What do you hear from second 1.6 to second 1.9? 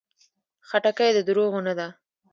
نه ده.